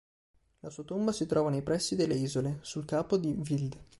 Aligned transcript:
La 0.61 0.71
sua 0.71 0.83
tomba 0.83 1.11
si 1.11 1.27
trova 1.27 1.51
nei 1.51 1.61
pressi 1.61 1.95
delle 1.95 2.15
isole, 2.15 2.57
sul 2.63 2.85
capo 2.85 3.17
di 3.17 3.35
Vil'd. 3.37 3.77